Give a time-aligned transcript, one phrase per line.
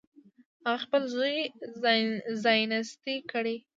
[0.67, 1.37] هغه خپل زوی
[2.43, 3.57] ځایناستی کړي.